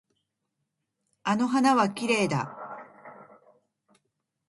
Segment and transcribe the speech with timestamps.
[1.21, 2.57] あの花はきれいだ。